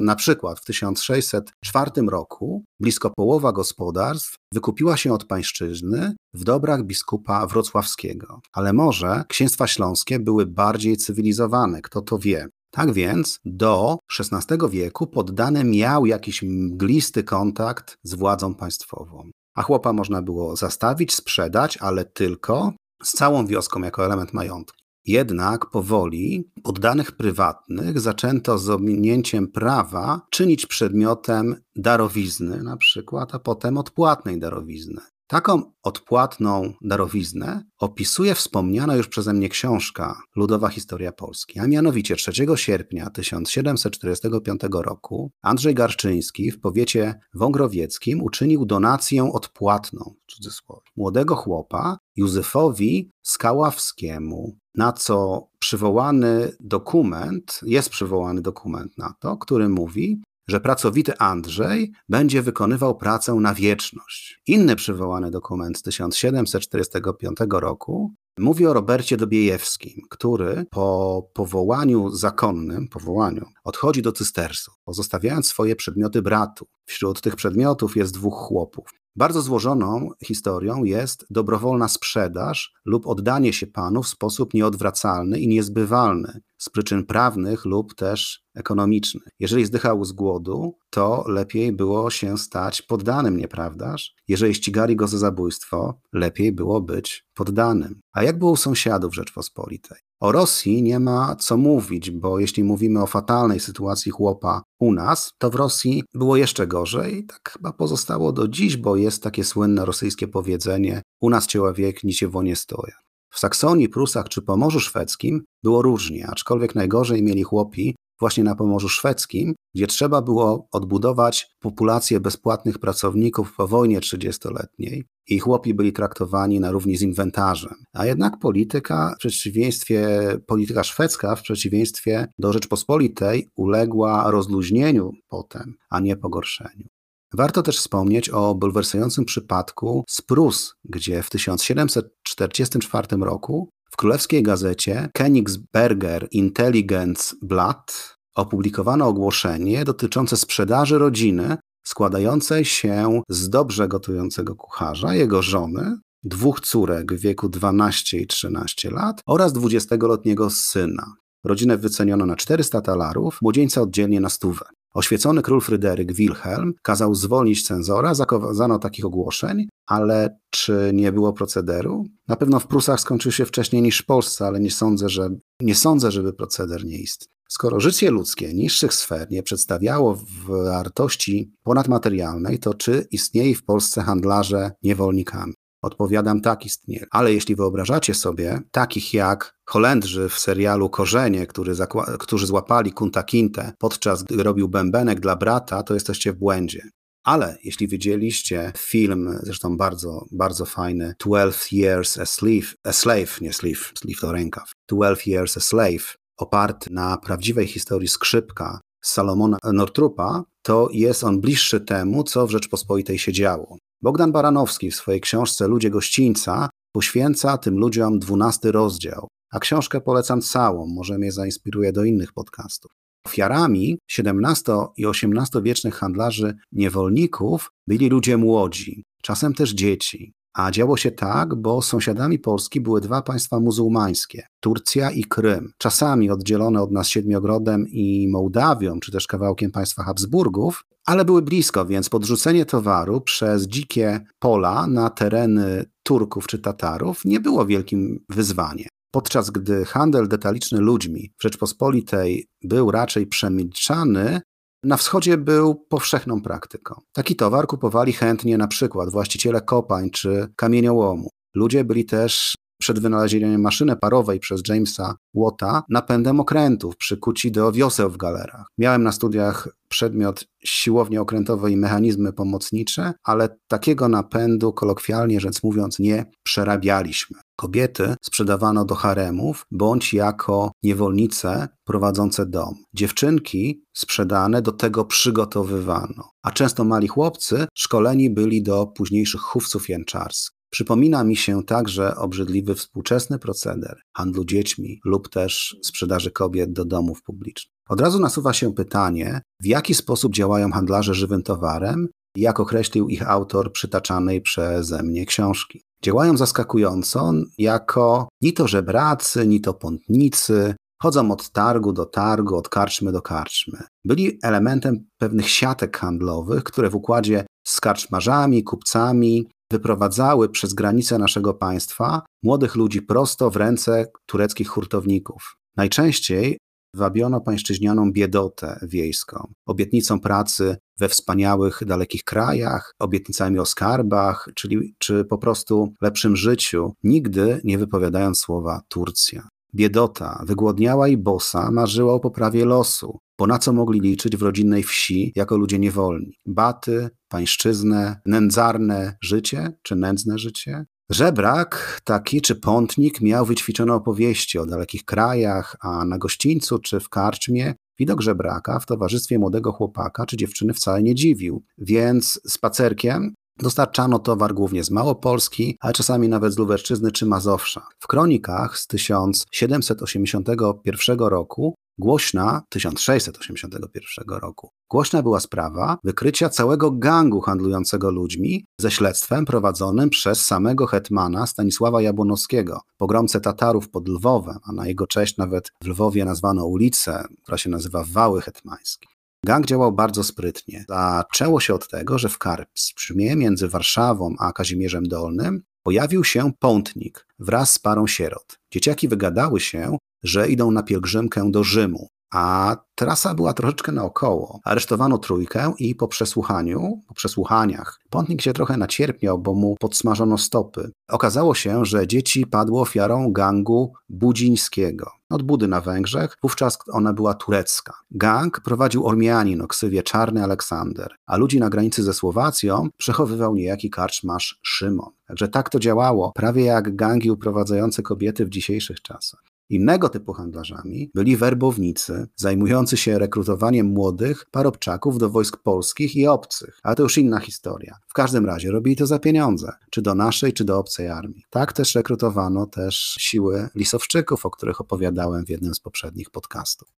Na 0.00 0.16
przykład 0.16 0.60
w 0.60 0.64
1604 0.64 1.90
roku 2.08 2.64
blisko 2.80 3.10
połowa 3.16 3.52
gospodarstw 3.52 4.34
wykupiła 4.54 4.96
się 4.96 5.12
od 5.12 5.24
pańszczyzny 5.24 6.14
w 6.34 6.44
dobrach 6.44 6.84
biskupa 6.84 7.46
wrocławskiego. 7.46 8.40
Ale 8.52 8.72
może 8.72 9.24
księstwa 9.28 9.66
śląskie 9.66 10.18
były 10.18 10.46
bardziej 10.46 10.96
cywilizowane, 10.96 11.82
kto 11.82 12.00
to 12.02 12.18
wie. 12.18 12.48
Tak 12.70 12.92
więc 12.92 13.38
do 13.44 13.98
XVI 14.18 14.68
wieku 14.70 15.06
poddany 15.06 15.64
miał 15.64 16.06
jakiś 16.06 16.42
mglisty 16.42 17.24
kontakt 17.24 17.96
z 18.02 18.14
władzą 18.14 18.54
państwową. 18.54 19.30
A 19.54 19.62
chłopa 19.62 19.92
można 19.92 20.22
było 20.22 20.56
zastawić, 20.56 21.14
sprzedać, 21.14 21.76
ale 21.76 22.04
tylko 22.04 22.72
z 23.02 23.12
całą 23.12 23.46
wioską 23.46 23.82
jako 23.82 24.04
element 24.04 24.32
majątku. 24.32 24.79
Jednak 25.06 25.70
powoli 25.70 26.50
poddanych 26.62 27.12
prywatnych 27.12 28.00
zaczęto 28.00 28.58
z 28.58 28.70
ominięciem 28.70 29.48
prawa 29.48 30.26
czynić 30.30 30.66
przedmiotem 30.66 31.56
darowizny, 31.76 32.62
na 32.62 32.76
przykład, 32.76 33.34
a 33.34 33.38
potem 33.38 33.78
odpłatnej 33.78 34.38
darowizny. 34.38 35.00
Taką 35.30 35.62
odpłatną 35.82 36.72
darowiznę 36.80 37.64
opisuje 37.78 38.34
wspomniana 38.34 38.96
już 38.96 39.08
przeze 39.08 39.32
mnie 39.32 39.48
książka 39.48 40.22
Ludowa 40.36 40.68
Historia 40.68 41.12
Polski, 41.12 41.58
a 41.58 41.66
mianowicie 41.66 42.16
3 42.16 42.32
sierpnia 42.54 43.10
1745 43.10 44.60
roku 44.72 45.30
Andrzej 45.42 45.74
Garczyński 45.74 46.50
w 46.50 46.60
powiecie 46.60 47.20
wągrowieckim 47.34 48.22
uczynił 48.22 48.66
donację 48.66 49.32
odpłatną, 49.32 50.14
w 50.26 50.32
cudzysłowie, 50.32 50.90
młodego 50.96 51.36
chłopa 51.36 51.98
Józefowi 52.16 53.10
Skaławskiemu, 53.22 54.56
na 54.74 54.92
co 54.92 55.46
przywołany 55.58 56.52
dokument, 56.60 57.60
jest 57.62 57.90
przywołany 57.90 58.42
dokument 58.42 58.98
na 58.98 59.14
to, 59.20 59.36
który 59.36 59.68
mówi, 59.68 60.22
że 60.50 60.60
pracowity 60.60 61.18
Andrzej 61.18 61.92
będzie 62.08 62.42
wykonywał 62.42 62.96
pracę 62.96 63.34
na 63.34 63.54
wieczność. 63.54 64.42
Inny 64.46 64.76
przywołany 64.76 65.30
dokument 65.30 65.78
z 65.78 65.82
1745 65.82 67.36
roku 67.52 68.14
mówi 68.38 68.66
o 68.66 68.72
Robercie 68.72 69.16
Dobiejewskim, 69.16 70.02
który 70.10 70.64
po 70.70 71.30
powołaniu 71.34 72.10
zakonnym, 72.10 72.88
powołaniu, 72.88 73.44
odchodzi 73.64 74.02
do 74.02 74.12
cystersów, 74.12 74.74
pozostawiając 74.84 75.46
swoje 75.46 75.76
przedmioty 75.76 76.22
bratu. 76.22 76.66
Wśród 76.84 77.20
tych 77.20 77.36
przedmiotów 77.36 77.96
jest 77.96 78.14
dwóch 78.14 78.34
chłopów. 78.34 78.99
Bardzo 79.16 79.42
złożoną 79.42 80.10
historią 80.24 80.84
jest 80.84 81.26
dobrowolna 81.30 81.88
sprzedaż 81.88 82.74
lub 82.84 83.06
oddanie 83.06 83.52
się 83.52 83.66
panu 83.66 84.02
w 84.02 84.08
sposób 84.08 84.54
nieodwracalny 84.54 85.40
i 85.40 85.48
niezbywalny 85.48 86.40
z 86.58 86.68
przyczyn 86.68 87.06
prawnych 87.06 87.64
lub 87.64 87.94
też 87.94 88.44
ekonomicznych. 88.54 89.28
Jeżeli 89.38 89.66
zdychał 89.66 90.04
z 90.04 90.12
głodu, 90.12 90.78
to 90.90 91.24
lepiej 91.28 91.72
było 91.72 92.10
się 92.10 92.38
stać 92.38 92.82
poddanym, 92.82 93.36
nieprawdaż? 93.36 94.14
Jeżeli 94.28 94.54
ścigali 94.54 94.96
go 94.96 95.08
za 95.08 95.18
zabójstwo, 95.18 96.00
lepiej 96.12 96.52
było 96.52 96.80
być 96.80 97.26
poddanym. 97.34 98.00
A 98.12 98.22
jak 98.22 98.38
było 98.38 98.50
u 98.50 98.56
sąsiadów 98.56 99.14
Rzeczpospolitej? 99.14 100.09
O 100.20 100.32
Rosji 100.32 100.82
nie 100.82 101.00
ma 101.00 101.36
co 101.36 101.56
mówić, 101.56 102.10
bo 102.10 102.38
jeśli 102.38 102.64
mówimy 102.64 103.02
o 103.02 103.06
fatalnej 103.06 103.60
sytuacji 103.60 104.12
chłopa 104.12 104.62
u 104.80 104.92
nas, 104.92 105.32
to 105.38 105.50
w 105.50 105.54
Rosji 105.54 106.04
było 106.14 106.36
jeszcze 106.36 106.66
gorzej 106.66 107.26
tak 107.26 107.50
chyba 107.52 107.72
pozostało 107.72 108.32
do 108.32 108.48
dziś, 108.48 108.76
bo 108.76 108.96
jest 108.96 109.22
takie 109.22 109.44
słynne 109.44 109.84
rosyjskie 109.84 110.28
powiedzenie 110.28 111.02
u 111.20 111.30
nas 111.30 111.46
człowiek 111.46 112.04
nic 112.04 112.20
w 112.24 112.42
nie 112.42 112.56
stoja. 112.56 112.94
W 113.30 113.38
Saksonii, 113.38 113.88
Prusach 113.88 114.28
czy 114.28 114.42
Pomorzu 114.42 114.80
Szwedzkim 114.80 115.44
było 115.62 115.82
różnie, 115.82 116.26
aczkolwiek 116.26 116.74
najgorzej 116.74 117.22
mieli 117.22 117.42
chłopi 117.42 117.96
właśnie 118.20 118.44
na 118.44 118.54
Pomorzu 118.54 118.88
Szwedzkim, 118.88 119.54
gdzie 119.74 119.86
trzeba 119.86 120.22
było 120.22 120.68
odbudować 120.72 121.50
populację 121.60 122.20
bezpłatnych 122.20 122.78
pracowników 122.78 123.54
po 123.56 123.68
wojnie 123.68 124.00
30-letniej 124.00 125.04
i 125.30 125.38
chłopi 125.38 125.74
byli 125.74 125.92
traktowani 125.92 126.60
na 126.60 126.70
równi 126.70 126.96
z 126.96 127.02
inwentarzem. 127.02 127.74
A 127.92 128.06
jednak 128.06 128.38
polityka, 128.38 129.14
w 129.14 129.18
przeciwieństwie, 129.18 130.08
polityka 130.46 130.84
szwedzka 130.84 131.36
w 131.36 131.42
przeciwieństwie 131.42 132.26
do 132.38 132.52
Rzeczpospolitej 132.52 133.50
uległa 133.56 134.30
rozluźnieniu 134.30 135.12
potem, 135.28 135.74
a 135.90 136.00
nie 136.00 136.16
pogorszeniu. 136.16 136.86
Warto 137.34 137.62
też 137.62 137.78
wspomnieć 137.78 138.28
o 138.28 138.54
bulwersującym 138.54 139.24
przypadku 139.24 140.04
z 140.08 140.22
Prus, 140.22 140.74
gdzie 140.84 141.22
w 141.22 141.30
1744 141.30 143.16
roku 143.16 143.68
w 143.90 143.96
królewskiej 143.96 144.42
gazecie 144.42 145.08
Königsberger 145.18 146.26
Intelligence 146.30 147.36
Blatt 147.42 148.16
opublikowano 148.34 149.06
ogłoszenie 149.06 149.84
dotyczące 149.84 150.36
sprzedaży 150.36 150.98
rodziny 150.98 151.56
składającej 151.82 152.64
się 152.64 153.22
z 153.28 153.48
dobrze 153.48 153.88
gotującego 153.88 154.54
kucharza, 154.54 155.14
jego 155.14 155.42
żony, 155.42 155.96
dwóch 156.22 156.60
córek 156.60 157.12
w 157.12 157.20
wieku 157.20 157.48
12 157.48 158.18
i 158.18 158.26
13 158.26 158.90
lat 158.90 159.22
oraz 159.26 159.52
20-letniego 159.52 160.50
syna. 160.50 161.14
Rodzinę 161.44 161.76
wyceniono 161.78 162.26
na 162.26 162.36
400 162.36 162.80
talarów, 162.80 163.38
młodzieńca 163.42 163.82
oddzielnie 163.82 164.20
na 164.20 164.28
stówę. 164.28 164.64
Oświecony 164.94 165.42
król 165.42 165.60
Fryderyk 165.60 166.12
Wilhelm 166.12 166.72
kazał 166.82 167.14
zwolnić 167.14 167.66
cenzora, 167.66 168.14
zakazano 168.14 168.78
takich 168.78 169.04
ogłoszeń, 169.04 169.68
ale 169.86 170.38
czy 170.50 170.90
nie 170.94 171.12
było 171.12 171.32
procederu? 171.32 172.04
Na 172.28 172.36
pewno 172.36 172.60
w 172.60 172.66
Prusach 172.66 173.00
skończył 173.00 173.32
się 173.32 173.46
wcześniej 173.46 173.82
niż 173.82 173.98
w 173.98 174.06
Polsce, 174.06 174.46
ale 174.46 174.60
nie 174.60 174.70
sądzę, 174.70 175.08
że, 175.08 175.28
nie 175.60 175.74
sądzę 175.74 176.10
żeby 176.10 176.32
proceder 176.32 176.84
nie 176.84 176.98
istniał. 176.98 177.39
Skoro 177.52 177.80
życie 177.80 178.10
ludzkie 178.10 178.54
niższych 178.54 178.94
sfer 178.94 179.30
nie 179.30 179.42
przedstawiało 179.42 180.18
wartości 180.48 181.52
ponadmaterialnej, 181.62 182.58
to 182.58 182.74
czy 182.74 183.06
istnieje 183.10 183.54
w 183.54 183.64
Polsce 183.64 184.02
handlarze 184.02 184.70
niewolnikami? 184.82 185.52
Odpowiadam, 185.82 186.40
tak 186.40 186.66
istnieje. 186.66 187.06
Ale 187.10 187.32
jeśli 187.32 187.56
wyobrażacie 187.56 188.14
sobie 188.14 188.60
takich 188.70 189.14
jak 189.14 189.54
Holendrzy 189.68 190.28
w 190.28 190.38
serialu 190.38 190.90
Korzenie, 190.90 191.46
który 191.46 191.74
którzy 192.18 192.46
złapali 192.46 192.92
Kunta 192.92 193.22
Kinte 193.22 193.72
podczas 193.78 194.22
gdy 194.22 194.42
robił 194.42 194.68
bębenek 194.68 195.20
dla 195.20 195.36
brata, 195.36 195.82
to 195.82 195.94
jesteście 195.94 196.32
w 196.32 196.36
błędzie. 196.36 196.82
Ale 197.24 197.58
jeśli 197.64 197.88
widzieliście 197.88 198.72
film, 198.78 199.38
zresztą 199.42 199.76
bardzo, 199.76 200.24
bardzo 200.32 200.64
fajny, 200.64 201.14
12 201.18 201.76
Years 201.76 202.18
a 202.18 202.26
Slave, 202.26 202.74
a 202.84 202.92
Slave, 202.92 203.40
nie 203.40 203.52
Slave, 203.52 203.92
Slave 203.98 204.20
to 204.20 204.32
rękaw, 204.32 204.72
12 204.88 205.30
Years 205.30 205.56
a 205.56 205.60
Slave, 205.60 206.19
oparty 206.42 206.92
na 206.92 207.16
prawdziwej 207.16 207.66
historii 207.66 208.08
skrzypka 208.08 208.80
Salomona 209.02 209.58
Nortrupa, 209.72 210.44
to 210.62 210.88
jest 210.92 211.24
on 211.24 211.40
bliższy 211.40 211.80
temu, 211.80 212.24
co 212.24 212.46
w 212.46 212.50
Rzeczpospolitej 212.50 213.18
się 213.18 213.32
działo. 213.32 213.76
Bogdan 214.02 214.32
Baranowski 214.32 214.90
w 214.90 214.96
swojej 214.96 215.20
książce 215.20 215.68
Ludzie 215.68 215.90
Gościńca 215.90 216.68
poświęca 216.92 217.58
tym 217.58 217.78
ludziom 217.78 218.18
dwunasty 218.18 218.72
rozdział, 218.72 219.28
a 219.52 219.58
książkę 219.58 220.00
polecam 220.00 220.40
całą, 220.40 220.86
może 220.86 221.18
mnie 221.18 221.32
zainspiruje 221.32 221.92
do 221.92 222.04
innych 222.04 222.32
podcastów. 222.32 222.90
Ofiarami 223.26 223.98
XVII 224.18 224.74
i 224.96 225.06
XVIII 225.06 225.62
wiecznych 225.62 225.94
handlarzy 225.94 226.54
niewolników 226.72 227.70
byli 227.86 228.08
ludzie 228.08 228.36
młodzi, 228.36 229.04
czasem 229.22 229.54
też 229.54 229.70
dzieci. 229.70 230.32
A 230.54 230.70
działo 230.70 230.96
się 230.96 231.10
tak, 231.10 231.54
bo 231.54 231.82
sąsiadami 231.82 232.38
Polski 232.38 232.80
były 232.80 233.00
dwa 233.00 233.22
państwa 233.22 233.60
muzułmańskie 233.60 234.46
Turcja 234.60 235.10
i 235.10 235.24
Krym. 235.24 235.72
Czasami 235.78 236.30
oddzielone 236.30 236.82
od 236.82 236.90
nas 236.90 237.08
Siedmiogrodem 237.08 237.86
i 237.88 238.28
Mołdawią, 238.28 239.00
czy 239.00 239.12
też 239.12 239.26
kawałkiem 239.26 239.70
państwa 239.70 240.02
Habsburgów, 240.02 240.84
ale 241.06 241.24
były 241.24 241.42
blisko, 241.42 241.86
więc 241.86 242.08
podrzucenie 242.08 242.64
towaru 242.64 243.20
przez 243.20 243.66
dzikie 243.66 244.20
pola 244.38 244.86
na 244.86 245.10
tereny 245.10 245.84
Turków 246.02 246.46
czy 246.46 246.58
Tatarów 246.58 247.24
nie 247.24 247.40
było 247.40 247.66
wielkim 247.66 248.24
wyzwaniem. 248.28 248.88
Podczas 249.10 249.50
gdy 249.50 249.84
handel 249.84 250.28
detaliczny 250.28 250.80
ludźmi 250.80 251.32
w 251.38 251.42
Rzeczpospolitej 251.42 252.46
był 252.62 252.90
raczej 252.90 253.26
przemilczany, 253.26 254.40
na 254.82 254.96
wschodzie 254.96 255.36
był 255.36 255.74
powszechną 255.74 256.42
praktyką. 256.42 256.94
Taki 257.12 257.36
towar 257.36 257.66
kupowali 257.66 258.12
chętnie 258.12 258.58
na 258.58 258.68
przykład 258.68 259.10
właściciele 259.10 259.60
kopań 259.60 260.10
czy 260.10 260.48
kamieniołomu. 260.56 261.28
Ludzie 261.54 261.84
byli 261.84 262.04
też 262.04 262.54
przed 262.80 262.98
wynalezieniem 262.98 263.60
maszyny 263.60 263.96
parowej 263.96 264.40
przez 264.40 264.62
Jamesa 264.68 265.14
Watta 265.34 265.82
napędem 265.88 266.40
okrętów 266.40 266.96
przykuci 266.96 267.52
do 267.52 267.72
wioseł 267.72 268.10
w 268.10 268.16
galerach. 268.16 268.66
Miałem 268.78 269.02
na 269.02 269.12
studiach 269.12 269.68
przedmiot 269.88 270.44
siłownie 270.64 271.20
okrętowe 271.20 271.70
i 271.70 271.76
mechanizmy 271.76 272.32
pomocnicze, 272.32 273.12
ale 273.24 273.48
takiego 273.68 274.08
napędu, 274.08 274.72
kolokwialnie 274.72 275.40
rzecz 275.40 275.62
mówiąc, 275.62 275.98
nie 275.98 276.24
przerabialiśmy. 276.42 277.38
Kobiety 277.60 278.14
sprzedawano 278.22 278.84
do 278.84 278.94
haremów 278.94 279.66
bądź 279.70 280.14
jako 280.14 280.72
niewolnice 280.82 281.68
prowadzące 281.84 282.46
dom. 282.46 282.74
Dziewczynki 282.94 283.84
sprzedane 283.96 284.62
do 284.62 284.72
tego 284.72 285.04
przygotowywano, 285.04 286.30
a 286.42 286.50
często 286.50 286.84
mali 286.84 287.08
chłopcy 287.08 287.66
szkoleni 287.74 288.30
byli 288.30 288.62
do 288.62 288.86
późniejszych 288.86 289.40
chówców 289.40 289.88
jęczarskich. 289.88 290.58
Przypomina 290.70 291.24
mi 291.24 291.36
się 291.36 291.62
także 291.62 292.16
obrzydliwy 292.16 292.74
współczesny 292.74 293.38
proceder 293.38 294.00
handlu 294.16 294.44
dziećmi 294.44 295.00
lub 295.04 295.28
też 295.28 295.76
sprzedaży 295.82 296.30
kobiet 296.30 296.72
do 296.72 296.84
domów 296.84 297.22
publicznych. 297.22 297.74
Od 297.88 298.00
razu 298.00 298.18
nasuwa 298.18 298.52
się 298.52 298.74
pytanie, 298.74 299.40
w 299.62 299.66
jaki 299.66 299.94
sposób 299.94 300.34
działają 300.34 300.70
handlarze 300.70 301.14
żywym 301.14 301.42
towarem 301.42 302.08
jak 302.36 302.60
określił 302.60 303.08
ich 303.08 303.30
autor 303.30 303.72
przytaczanej 303.72 304.40
przeze 304.40 305.02
mnie 305.02 305.26
książki. 305.26 305.89
Działają 306.04 306.36
zaskakująco 306.36 307.32
jako 307.58 308.28
ni 308.42 308.52
to 308.52 308.68
żebracy, 308.68 309.46
ni 309.46 309.60
to 309.60 309.74
pątnicy, 309.74 310.74
chodzą 311.02 311.30
od 311.30 311.50
targu 311.50 311.92
do 311.92 312.06
targu, 312.06 312.56
od 312.56 312.68
karczmy 312.68 313.12
do 313.12 313.22
karczmy. 313.22 313.78
Byli 314.04 314.38
elementem 314.42 315.06
pewnych 315.18 315.48
siatek 315.48 315.98
handlowych, 315.98 316.64
które 316.64 316.90
w 316.90 316.94
układzie 316.94 317.46
z 317.66 317.80
karczmarzami, 317.80 318.64
kupcami 318.64 319.48
wyprowadzały 319.70 320.48
przez 320.48 320.74
granice 320.74 321.18
naszego 321.18 321.54
państwa 321.54 322.22
młodych 322.42 322.76
ludzi 322.76 323.02
prosto 323.02 323.50
w 323.50 323.56
ręce 323.56 324.06
tureckich 324.26 324.68
hurtowników. 324.68 325.56
Najczęściej 325.76 326.58
wabiono 326.94 327.40
pańszczyźnianą 327.40 328.12
biedotę 328.12 328.78
wiejską, 328.82 329.52
obietnicą 329.66 330.20
pracy 330.20 330.76
we 330.98 331.08
wspaniałych, 331.08 331.82
dalekich 331.86 332.24
krajach, 332.24 332.94
obietnicami 332.98 333.58
o 333.58 333.66
skarbach, 333.66 334.48
czyli, 334.54 334.94
czy 334.98 335.24
po 335.24 335.38
prostu 335.38 335.94
lepszym 336.02 336.36
życiu, 336.36 336.92
nigdy 337.02 337.60
nie 337.64 337.78
wypowiadając 337.78 338.38
słowa 338.38 338.80
Turcja. 338.88 339.48
Biedota, 339.74 340.44
wygłodniała 340.46 341.08
i 341.08 341.16
bosa, 341.16 341.70
marzyła 341.70 342.14
o 342.14 342.20
poprawie 342.20 342.64
losu, 342.64 343.18
bo 343.38 343.46
na 343.46 343.58
co 343.58 343.72
mogli 343.72 344.00
liczyć 344.00 344.36
w 344.36 344.42
rodzinnej 344.42 344.82
wsi 344.82 345.32
jako 345.36 345.56
ludzie 345.56 345.78
niewolni? 345.78 346.32
Baty, 346.46 347.08
pańszczyznę, 347.28 348.20
nędzarne 348.26 349.16
życie 349.22 349.72
czy 349.82 349.96
nędzne 349.96 350.38
życie? 350.38 350.84
Żebrak 351.10 352.00
taki 352.04 352.40
czy 352.40 352.54
pątnik 352.54 353.20
miał 353.20 353.46
wyćwiczone 353.46 353.94
opowieści 353.94 354.58
o 354.58 354.66
dalekich 354.66 355.04
krajach, 355.04 355.76
a 355.80 356.04
na 356.04 356.18
gościńcu 356.18 356.78
czy 356.78 357.00
w 357.00 357.08
karczmie 357.08 357.74
widok 357.98 358.20
żebraka 358.20 358.78
w 358.78 358.86
towarzystwie 358.86 359.38
młodego 359.38 359.72
chłopaka 359.72 360.26
czy 360.26 360.36
dziewczyny 360.36 360.74
wcale 360.74 361.02
nie 361.02 361.14
dziwił. 361.14 361.62
Więc 361.78 362.40
spacerkiem 362.46 363.34
Dostarczano 363.62 364.18
towar 364.18 364.54
głównie 364.54 364.84
z 364.84 364.90
Małopolski, 364.90 365.76
ale 365.80 365.92
czasami 365.92 366.28
nawet 366.28 366.52
z 366.52 366.58
Lubelszczyzny 366.58 367.12
czy 367.12 367.26
Mazowsza. 367.26 367.86
W 367.98 368.06
kronikach 368.06 368.78
z 368.78 368.86
1781 368.86 371.18
roku 371.18 371.74
Głośna 372.00 372.62
1681 372.68 374.38
roku. 374.40 374.70
Głośna 374.90 375.22
była 375.22 375.40
sprawa 375.40 375.98
wykrycia 376.04 376.48
całego 376.48 376.90
gangu 376.90 377.40
handlującego 377.40 378.10
ludźmi 378.10 378.64
ze 378.80 378.90
śledztwem 378.90 379.44
prowadzonym 379.44 380.10
przez 380.10 380.46
samego 380.46 380.86
hetmana 380.86 381.46
Stanisława 381.46 382.02
Jabłonowskiego, 382.02 382.80
pogromcę 382.96 383.40
Tatarów 383.40 383.90
pod 383.90 384.08
Lwowem, 384.08 384.58
a 384.62 384.72
na 384.72 384.86
jego 384.86 385.06
cześć 385.06 385.36
nawet 385.36 385.72
w 385.82 385.86
Lwowie 385.86 386.24
nazwano 386.24 386.66
ulicę, 386.66 387.24
która 387.42 387.58
się 387.58 387.70
nazywa 387.70 388.04
Wały 388.12 388.40
Hetmańskie. 388.40 389.08
Gang 389.44 389.66
działał 389.66 389.92
bardzo 389.92 390.24
sprytnie. 390.24 390.84
Zaczęło 390.88 391.60
się 391.60 391.74
od 391.74 391.88
tego, 391.88 392.18
że 392.18 392.28
w 392.28 392.38
Karpsbrzmie 392.38 393.36
między 393.36 393.68
Warszawą 393.68 394.34
a 394.38 394.52
Kazimierzem 394.52 395.08
Dolnym 395.08 395.62
pojawił 395.82 396.24
się 396.24 396.52
pątnik 396.58 397.26
wraz 397.38 397.72
z 397.72 397.78
parą 397.78 398.06
sierot. 398.06 398.58
Dzieciaki 398.70 399.08
wygadały 399.08 399.60
się, 399.60 399.96
że 400.22 400.48
idą 400.48 400.70
na 400.70 400.82
pielgrzymkę 400.82 401.50
do 401.50 401.64
Rzymu 401.64 402.08
a 402.30 402.76
trasa 402.94 403.34
była 403.34 403.52
troszeczkę 403.52 403.92
naokoło. 403.92 404.60
Aresztowano 404.64 405.18
trójkę 405.18 405.72
i 405.78 405.94
po 405.94 406.08
przesłuchaniu, 406.08 407.00
po 407.08 407.14
przesłuchaniach, 407.14 408.00
pątnik 408.10 408.42
się 408.42 408.52
trochę 408.52 408.76
nacierpiał, 408.76 409.38
bo 409.38 409.54
mu 409.54 409.76
podsmażono 409.80 410.38
stopy. 410.38 410.90
Okazało 411.08 411.54
się, 411.54 411.84
że 411.84 412.06
dzieci 412.06 412.46
padło 412.46 412.80
ofiarą 412.80 413.32
gangu 413.32 413.92
budzińskiego. 414.08 415.10
Od 415.30 415.42
Budy 415.42 415.68
na 415.68 415.80
Węgrzech, 415.80 416.36
wówczas 416.42 416.78
ona 416.92 417.12
była 417.12 417.34
turecka. 417.34 417.94
Gang 418.10 418.60
prowadził 418.60 419.06
Ormianin 419.06 419.62
o 419.62 419.66
ksywie 419.66 420.02
Czarny 420.02 420.42
Aleksander, 420.42 421.14
a 421.26 421.36
ludzi 421.36 421.60
na 421.60 421.70
granicy 421.70 422.02
ze 422.02 422.14
Słowacją 422.14 422.88
przechowywał 422.96 423.54
niejaki 423.54 423.90
karczmasz 423.90 424.58
Szymon. 424.62 425.10
Także 425.26 425.48
tak 425.48 425.70
to 425.70 425.78
działało, 425.78 426.32
prawie 426.34 426.64
jak 426.64 426.96
gangi 426.96 427.30
uprowadzające 427.30 428.02
kobiety 428.02 428.46
w 428.46 428.50
dzisiejszych 428.50 429.02
czasach. 429.02 429.49
Innego 429.70 430.08
typu 430.08 430.32
handlarzami 430.32 431.10
byli 431.14 431.36
werbownicy 431.36 432.26
zajmujący 432.36 432.96
się 432.96 433.18
rekrutowaniem 433.18 433.86
młodych 433.86 434.46
parobczaków 434.50 435.18
do 435.18 435.30
wojsk 435.30 435.56
polskich 435.56 436.16
i 436.16 436.26
obcych, 436.26 436.78
ale 436.82 436.96
to 436.96 437.02
już 437.02 437.18
inna 437.18 437.40
historia. 437.40 437.96
W 438.08 438.12
każdym 438.12 438.46
razie 438.46 438.70
robili 438.70 438.96
to 438.96 439.06
za 439.06 439.18
pieniądze, 439.18 439.72
czy 439.90 440.02
do 440.02 440.14
naszej, 440.14 440.52
czy 440.52 440.64
do 440.64 440.78
obcej 440.78 441.08
armii. 441.08 441.44
Tak 441.50 441.72
też 441.72 441.94
rekrutowano 441.94 442.66
też 442.66 443.16
siły 443.18 443.68
lisowczyków, 443.74 444.46
o 444.46 444.50
których 444.50 444.80
opowiadałem 444.80 445.46
w 445.46 445.50
jednym 445.50 445.74
z 445.74 445.80
poprzednich 445.80 446.30
podcastów. 446.30 446.88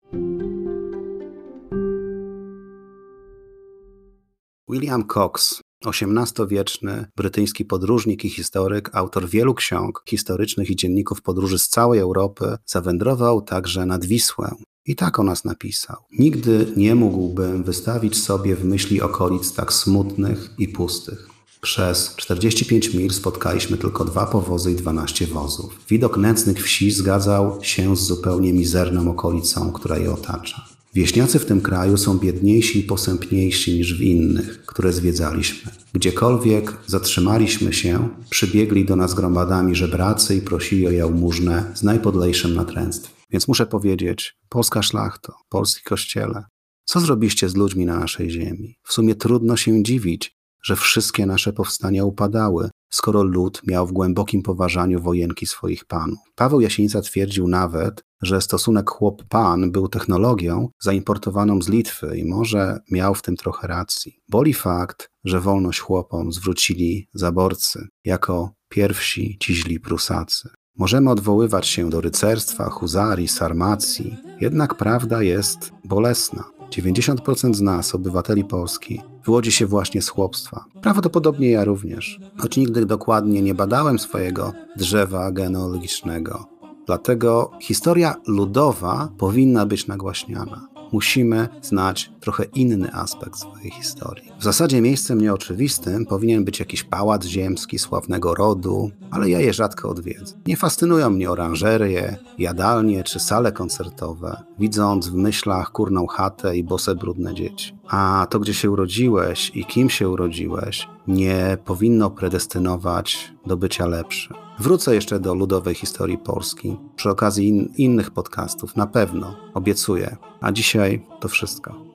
William 4.68 5.06
Cox 5.06 5.62
XVIII-wieczny 5.86 7.06
brytyjski 7.16 7.64
podróżnik 7.64 8.24
i 8.24 8.30
historyk, 8.30 8.90
autor 8.92 9.28
wielu 9.28 9.54
ksiąg 9.54 10.02
historycznych 10.08 10.70
i 10.70 10.76
dzienników 10.76 11.22
podróży 11.22 11.58
z 11.58 11.68
całej 11.68 12.00
Europy, 12.00 12.56
zawędrował 12.66 13.42
także 13.42 13.86
nad 13.86 14.04
Wisłę. 14.04 14.54
I 14.86 14.96
tak 14.96 15.18
o 15.18 15.22
nas 15.22 15.44
napisał. 15.44 15.96
Nigdy 16.18 16.72
nie 16.76 16.94
mógłbym 16.94 17.64
wystawić 17.64 18.22
sobie 18.22 18.56
w 18.56 18.64
myśli 18.64 19.00
okolic 19.00 19.54
tak 19.54 19.72
smutnych 19.72 20.50
i 20.58 20.68
pustych. 20.68 21.28
Przez 21.60 22.16
45 22.16 22.94
mil 22.94 23.10
spotkaliśmy 23.10 23.76
tylko 23.76 24.04
dwa 24.04 24.26
powozy 24.26 24.72
i 24.72 24.74
12 24.74 25.26
wozów. 25.26 25.80
Widok 25.88 26.16
nędznych 26.16 26.62
wsi 26.64 26.90
zgadzał 26.90 27.58
się 27.62 27.96
z 27.96 28.00
zupełnie 28.00 28.52
mizerną 28.52 29.10
okolicą, 29.10 29.72
która 29.72 29.98
je 29.98 30.12
otacza. 30.12 30.71
Wieśniacy 30.94 31.38
w 31.38 31.46
tym 31.46 31.60
kraju 31.60 31.96
są 31.96 32.18
biedniejsi 32.18 32.78
i 32.78 32.82
posępniejsi 32.82 33.74
niż 33.74 33.98
w 33.98 34.00
innych, 34.00 34.66
które 34.66 34.92
zwiedzaliśmy. 34.92 35.72
Gdziekolwiek 35.92 36.76
zatrzymaliśmy 36.86 37.72
się, 37.72 38.08
przybiegli 38.30 38.84
do 38.84 38.96
nas 38.96 39.14
gromadami 39.14 39.74
żebracy 39.74 40.36
i 40.36 40.40
prosili 40.40 40.86
o 40.86 40.90
jałmużnę 40.90 41.72
z 41.74 41.82
najpodlejszym 41.82 42.54
natręctwem. 42.54 43.14
Więc 43.30 43.48
muszę 43.48 43.66
powiedzieć, 43.66 44.34
polska 44.48 44.82
szlachto, 44.82 45.34
polski 45.48 45.84
kościele, 45.84 46.44
co 46.84 47.00
zrobiliście 47.00 47.48
z 47.48 47.56
ludźmi 47.56 47.86
na 47.86 47.98
naszej 47.98 48.30
ziemi? 48.30 48.74
W 48.82 48.92
sumie 48.92 49.14
trudno 49.14 49.56
się 49.56 49.82
dziwić, 49.82 50.36
że 50.64 50.76
wszystkie 50.76 51.26
nasze 51.26 51.52
powstania 51.52 52.04
upadały, 52.04 52.70
skoro 52.92 53.22
lud 53.22 53.62
miał 53.66 53.86
w 53.86 53.92
głębokim 53.92 54.42
poważaniu 54.42 55.02
wojenki 55.02 55.46
swoich 55.46 55.84
panów. 55.84 56.18
Paweł 56.34 56.60
Jasińca 56.60 57.02
twierdził 57.02 57.48
nawet, 57.48 58.04
że 58.22 58.40
stosunek 58.40 58.90
chłop-pan 58.90 59.70
był 59.70 59.88
technologią 59.88 60.68
zaimportowaną 60.80 61.62
z 61.62 61.68
Litwy 61.68 62.18
i 62.18 62.24
może 62.24 62.78
miał 62.90 63.14
w 63.14 63.22
tym 63.22 63.36
trochę 63.36 63.66
racji. 63.66 64.16
Boli 64.28 64.54
fakt, 64.54 65.10
że 65.24 65.40
wolność 65.40 65.80
chłopom 65.80 66.32
zwrócili 66.32 67.08
zaborcy 67.14 67.88
jako 68.04 68.50
pierwsi 68.68 69.36
ci 69.40 69.54
źli 69.54 69.80
Prusacy. 69.80 70.48
Możemy 70.76 71.10
odwoływać 71.10 71.66
się 71.66 71.90
do 71.90 72.00
rycerstwa, 72.00 72.70
huzarii, 72.70 73.28
sarmacji, 73.28 74.16
jednak 74.40 74.74
prawda 74.74 75.22
jest 75.22 75.72
bolesna. 75.84 76.61
90% 76.72 77.54
z 77.54 77.60
nas, 77.60 77.94
obywateli 77.94 78.44
Polski, 78.44 79.00
wywodzi 79.24 79.52
się 79.52 79.66
właśnie 79.66 80.02
z 80.02 80.08
chłopstwa. 80.08 80.64
Prawdopodobnie 80.82 81.50
ja 81.50 81.64
również, 81.64 82.20
choć 82.36 82.56
nigdy 82.56 82.86
dokładnie 82.86 83.42
nie 83.42 83.54
badałem 83.54 83.98
swojego 83.98 84.52
drzewa 84.76 85.32
genealogicznego. 85.32 86.46
Dlatego 86.86 87.50
historia 87.60 88.14
ludowa 88.26 89.08
powinna 89.18 89.66
być 89.66 89.86
nagłaśniana. 89.86 90.68
Musimy 90.92 91.48
znać 91.62 92.10
trochę 92.20 92.44
inny 92.44 92.92
aspekt 92.94 93.38
swojej 93.38 93.70
historii. 93.70 94.31
W 94.42 94.44
zasadzie 94.44 94.80
miejscem 94.80 95.20
nieoczywistym 95.20 96.06
powinien 96.06 96.44
być 96.44 96.60
jakiś 96.60 96.84
pałac 96.84 97.24
ziemski 97.24 97.78
sławnego 97.78 98.34
rodu, 98.34 98.90
ale 99.10 99.30
ja 99.30 99.40
je 99.40 99.52
rzadko 99.52 99.88
odwiedzę. 99.88 100.34
Nie 100.46 100.56
fascynują 100.56 101.10
mnie 101.10 101.30
oranżerie, 101.30 102.16
jadalnie 102.38 103.04
czy 103.04 103.20
sale 103.20 103.52
koncertowe, 103.52 104.42
widząc 104.58 105.08
w 105.08 105.14
myślach 105.14 105.72
kurną 105.72 106.06
chatę 106.06 106.56
i 106.56 106.64
bose 106.64 106.94
brudne 106.94 107.34
dzieci. 107.34 107.76
A 107.88 108.26
to, 108.30 108.40
gdzie 108.40 108.54
się 108.54 108.70
urodziłeś 108.70 109.52
i 109.54 109.64
kim 109.64 109.90
się 109.90 110.08
urodziłeś, 110.08 110.88
nie 111.06 111.58
powinno 111.64 112.10
predestynować 112.10 113.32
do 113.46 113.56
bycia 113.56 113.86
lepszym. 113.86 114.36
Wrócę 114.58 114.94
jeszcze 114.94 115.20
do 115.20 115.34
ludowej 115.34 115.74
historii 115.74 116.18
Polski 116.18 116.76
przy 116.96 117.10
okazji 117.10 117.48
in, 117.48 117.72
innych 117.76 118.10
podcastów, 118.10 118.76
na 118.76 118.86
pewno, 118.86 119.36
obiecuję. 119.54 120.16
A 120.40 120.52
dzisiaj 120.52 121.06
to 121.20 121.28
wszystko. 121.28 121.91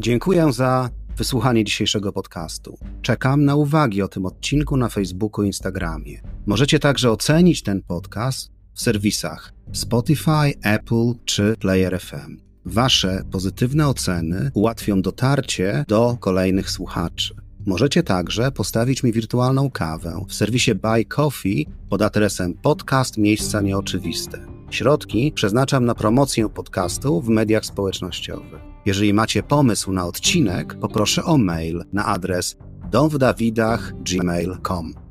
Dziękuję 0.00 0.52
za 0.52 0.90
wysłuchanie 1.16 1.64
dzisiejszego 1.64 2.12
podcastu. 2.12 2.78
Czekam 3.02 3.44
na 3.44 3.54
uwagi 3.54 4.02
o 4.02 4.08
tym 4.08 4.26
odcinku 4.26 4.76
na 4.76 4.88
Facebooku 4.88 5.44
i 5.44 5.46
Instagramie. 5.46 6.20
Możecie 6.46 6.78
także 6.78 7.10
ocenić 7.10 7.62
ten 7.62 7.82
podcast 7.82 8.50
w 8.72 8.80
serwisach 8.80 9.52
Spotify, 9.72 10.52
Apple 10.62 11.12
czy 11.24 11.56
Player 11.60 12.00
FM. 12.00 12.36
Wasze 12.64 13.22
pozytywne 13.30 13.88
oceny 13.88 14.50
ułatwią 14.54 15.02
dotarcie 15.02 15.84
do 15.88 16.16
kolejnych 16.20 16.70
słuchaczy. 16.70 17.34
Możecie 17.66 18.02
także 18.02 18.52
postawić 18.52 19.02
mi 19.02 19.12
wirtualną 19.12 19.70
kawę 19.70 20.24
w 20.28 20.34
serwisie 20.34 20.74
Buy 20.74 21.04
Coffee 21.04 21.66
pod 21.88 22.02
adresem 22.02 22.54
podcast 22.54 23.18
Miejsca 23.18 23.60
Nieoczywiste. 23.60 24.38
Środki 24.70 25.32
przeznaczam 25.32 25.84
na 25.84 25.94
promocję 25.94 26.48
podcastu 26.48 27.20
w 27.20 27.28
mediach 27.28 27.66
społecznościowych. 27.66 28.73
Jeżeli 28.86 29.14
macie 29.14 29.42
pomysł 29.42 29.92
na 29.92 30.06
odcinek, 30.06 30.78
poproszę 30.80 31.24
o 31.24 31.38
mail 31.38 31.84
na 31.92 32.06
adres 32.06 32.56
domwdawidach.gmail.com. 32.90 35.03